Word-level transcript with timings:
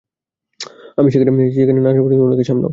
আমি 0.97 1.09
সেখানে 1.11 1.31
না 1.81 1.89
আসা 1.91 2.01
পর্যন্ত 2.03 2.21
উনাকে 2.23 2.43
সামলাও। 2.43 2.69